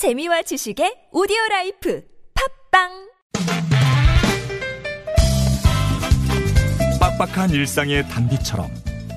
[0.00, 2.02] 재미와 지식의 오디오 life
[2.72, 2.88] 팟빵
[6.98, 8.70] 빡빡한 일상의 단비처럼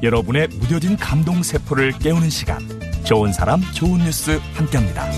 [0.04, 2.59] 여러분의 무뎌진 감동 세포를 깨우는 시간
[3.05, 5.09] 좋은 사람 좋은 뉴스 함께합니다.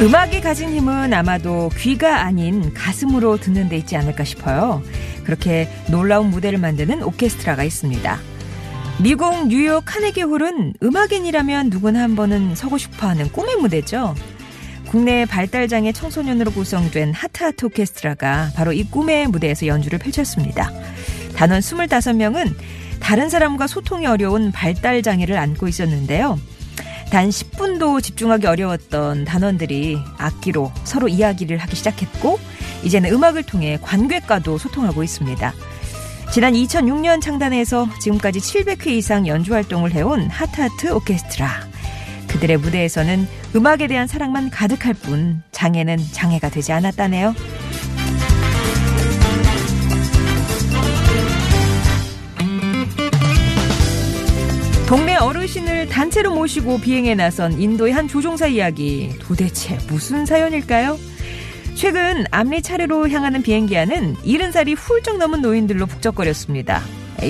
[0.00, 4.82] 음악이 가진 힘은 아마도 귀가 아닌 가슴으로 듣는 데 있지 않을까 싶어요.
[5.28, 8.18] 그렇게 놀라운 무대를 만드는 오케스트라가 있습니다.
[9.02, 14.14] 미국 뉴욕 카네기 홀은 음악인이라면 누구나 한 번은 서고 싶어 하는 꿈의 무대죠.
[14.86, 20.72] 국내 발달장애 청소년으로 구성된 하트하트 오케스트라가 바로 이 꿈의 무대에서 연주를 펼쳤습니다.
[21.36, 22.54] 단원 25명은
[22.98, 26.40] 다른 사람과 소통이 어려운 발달장애를 안고 있었는데요.
[27.10, 32.38] 단 10분도 집중하기 어려웠던 단원들이 악기로 서로 이야기를 하기 시작했고
[32.82, 35.52] 이제는 음악을 통해 관객과도 소통하고 있습니다.
[36.32, 41.66] 지난 2006년 창단해서 지금까지 700회 이상 연주 활동을 해온 하트하트 오케스트라.
[42.28, 47.34] 그들의 무대에서는 음악에 대한 사랑만 가득할 뿐 장애는 장애가 되지 않았다네요.
[54.86, 59.14] 동네 어르신을 단체로 모시고 비행에 나선 인도의 한 조종사 이야기.
[59.18, 60.98] 도대체 무슨 사연일까요?
[61.78, 66.82] 최근 암리차르로 향하는 비행기 안은 70살이 훌쩍 넘은 노인들로 북적거렸습니다.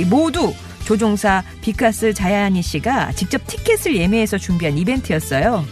[0.08, 0.54] 모두
[0.86, 5.66] 조종사 비카스 자야니 씨가 직접 티켓을 예매해서 준비한 이벤트였어요.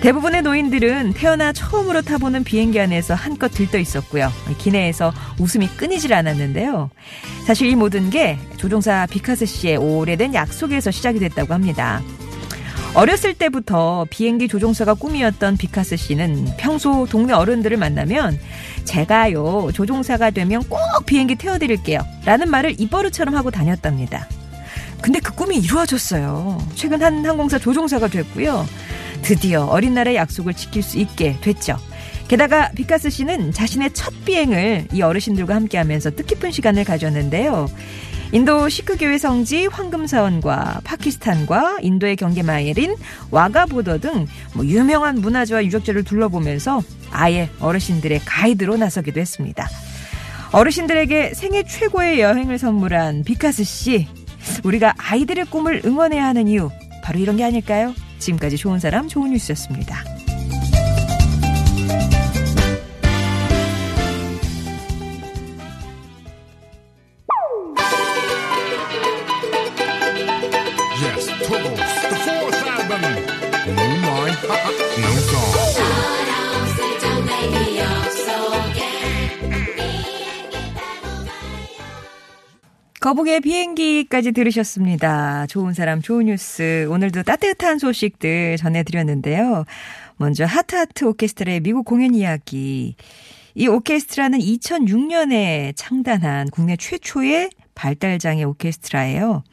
[0.00, 4.32] 대부분의 노인들은 태어나 처음으로 타보는 비행기 안에서 한껏 들떠 있었고요.
[4.56, 6.88] 기내에서 웃음이 끊이질 않았는데요.
[7.46, 12.00] 사실 이 모든 게 조종사 비카스 씨의 오래된 약속에서 시작이 됐다고 합니다.
[12.94, 18.38] 어렸을 때부터 비행기 조종사가 꿈이었던 비카스 씨는 평소 동네 어른들을 만나면
[18.84, 24.28] 제가요 조종사가 되면 꼭 비행기 태워드릴게요 라는 말을 입버릇처럼 하고 다녔답니다.
[25.00, 26.58] 근데 그 꿈이 이루어졌어요.
[26.74, 28.66] 최근 한 항공사 조종사가 됐고요.
[29.22, 31.78] 드디어 어린 날의 약속을 지킬 수 있게 됐죠.
[32.28, 37.68] 게다가 비카스 씨는 자신의 첫 비행을 이 어르신들과 함께 하면서 뜻깊은 시간을 가졌는데요.
[38.32, 42.94] 인도 시크교회 성지 황금사원과 파키스탄과 인도의 경계마을인
[43.30, 49.68] 와가 border 등 뭐 유명한 문화재와 유적지를 둘러보면서 아예 어르신들의 가이드로 나서기도 했습니다.
[50.52, 54.08] 어르신들에게 생애 최고의 여행을 선물한 비카스 씨.
[54.64, 56.70] 우리가 아이들의 꿈을 응원해야 하는 이유
[57.02, 57.94] 바로 이런 게 아닐까요?
[58.18, 60.19] 지금까지 좋은 사람 좋은 뉴스였습니다.
[83.00, 85.46] 거북의 비행기까지 들으셨습니다.
[85.46, 86.86] 좋은 사람, 좋은 뉴스.
[86.90, 89.64] 오늘도 따뜻한 소식들 전해드렸는데요.
[90.16, 92.94] 먼저 하트하트 오케스트라의 미국 공연 이야기.
[93.54, 99.44] 이 오케스트라는 2006년에 창단한 국내 최초의 발달장애 오케스트라예요.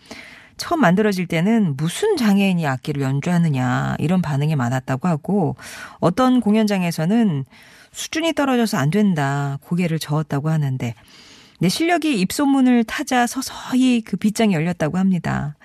[0.58, 5.56] 처음 만들어질 때는 무슨 장애인이 악기를 연주하느냐 이런 반응이 많았다고 하고
[6.00, 7.46] 어떤 공연장에서는
[7.92, 10.94] 수준이 떨어져서 안 된다 고개를 저었다고 하는데
[11.60, 15.56] 내 실력이 입소문을 타자 서서히 그 빗장이 열렸다고 합니다.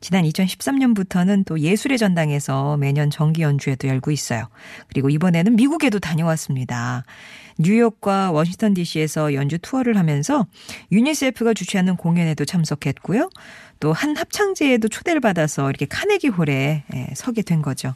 [0.00, 4.48] 지난 2013년부터는 또 예술의 전당에서 매년 정기 연주회도 열고 있어요.
[4.88, 7.04] 그리고 이번에는 미국에도 다녀왔습니다.
[7.58, 10.46] 뉴욕과 워싱턴 DC에서 연주 투어를 하면서
[10.90, 13.28] 유니세프가 주최하는 공연에도 참석했고요.
[13.80, 17.94] 또 한 합창제에도 초대를 받아서 이렇게 카네기 홀에 예, 서게 된 거죠.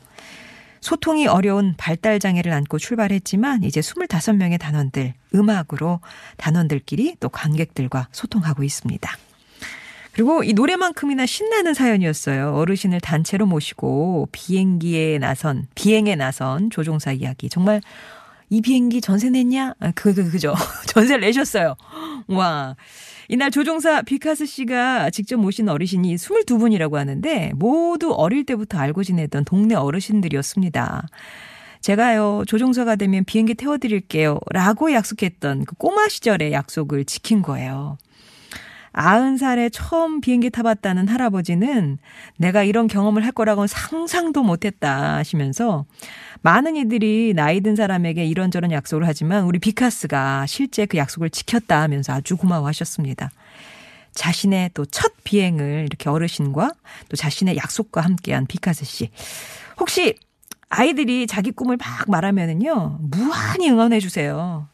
[0.82, 6.00] 소통이 어려운 발달 장애를 안고 출발했지만 이제 25명의 단원들 음악으로
[6.36, 9.10] 단원들끼리 또 관객들과 소통하고 있습니다.
[10.14, 12.54] 그리고 이 노래만큼이나 신나는 사연이었어요.
[12.54, 17.48] 어르신을 단체로 모시고 비행기에 나선 비행에 나선 조종사 이야기.
[17.48, 17.80] 정말
[18.48, 19.74] 이 비행기 전세 냈냐?
[19.80, 20.54] 아, 그, 그, 그죠.
[20.86, 21.74] 전세를 내셨어요.
[22.28, 22.76] 와.
[23.28, 29.74] 이날 조종사 비카스 씨가 직접 모신 어르신이 22분이라고 하는데 모두 어릴 때부터 알고 지내던 동네
[29.74, 31.08] 어르신들이었습니다.
[31.80, 34.38] 제가요, 조종사가 되면 비행기 태워드릴게요.
[34.52, 37.98] 라고 약속했던 그 꼬마 시절의 약속을 지킨 거예요.
[38.94, 41.98] 아흔 살에 처음 비행기 타봤다는 할아버지는
[42.38, 45.84] 내가 이런 경험을 할 거라고는 상상도 못했다 하시면서
[46.42, 52.12] 많은 이들이 나이 든 사람에게 이런저런 약속을 하지만 우리 비카스가 실제 그 약속을 지켰다 하면서
[52.12, 53.30] 아주 고마워하셨습니다.
[54.14, 56.70] 자신의 또 첫 비행을 이렇게 어르신과
[57.08, 59.10] 또 자신의 약속과 함께한 비카스 씨.
[59.78, 60.14] 혹시
[60.68, 64.68] 아이들이 자기 꿈을 막 말하면은요, 무한히 응원해 주세요.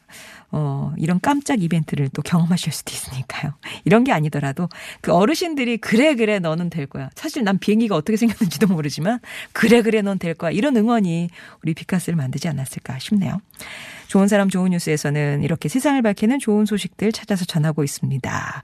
[0.53, 3.53] 어, 이런 깜짝 이벤트를 또 경험하실 수도 있으니까요.
[3.85, 4.69] 이런 게 아니더라도
[5.01, 7.11] 그 어르신들이 그래, 그래, 너는 될 거야.
[7.15, 9.21] 사실 난 비행기가 어떻게 생겼는지도 모르지만
[9.53, 10.51] 그래, 그래, 넌 될 거야.
[10.51, 11.31] 이런 응원이
[11.63, 13.41] 우리 비카스를 만들지 않았을까 싶네요.
[14.09, 18.63] 좋은 사람 좋은 뉴스에서는 이렇게 세상을 밝히는 좋은 소식들 찾아서 전하고 있습니다.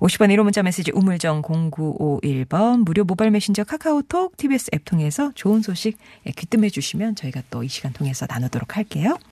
[0.00, 5.96] 50번 1호 문자 메시지 우물정 0951번 무료 모바일 메신저 카카오톡 TBS 앱 통해서 좋은 소식
[6.36, 9.16] 귀뜸해 주시면 저희가 또 이 시간 통해서 나누도록 할게요.